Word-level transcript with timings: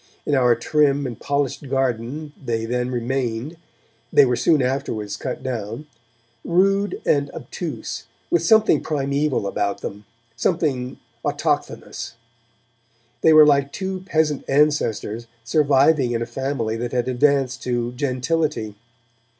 In 0.25 0.33
our 0.33 0.55
trim 0.55 1.05
and 1.05 1.19
polished 1.19 1.69
garden 1.69 2.33
they 2.35 2.65
then 2.65 2.89
remained 2.89 3.55
they 4.11 4.25
were 4.25 4.35
soon 4.35 4.59
afterwards 4.59 5.15
cut 5.15 5.43
down 5.43 5.85
rude 6.43 6.99
and 7.05 7.29
obtuse, 7.35 8.05
with 8.31 8.41
something 8.41 8.81
primeval 8.81 9.45
about 9.45 9.81
them, 9.81 10.05
something 10.35 10.97
autochthonous; 11.23 12.15
they 13.21 13.31
were 13.31 13.45
like 13.45 13.71
two 13.71 13.99
peasant 14.07 14.43
ancestors 14.49 15.27
surviving 15.43 16.13
in 16.13 16.21
a 16.23 16.25
family 16.25 16.75
that 16.77 16.93
had 16.93 17.07
advanced 17.07 17.61
to 17.61 17.91
gentility. 17.91 18.73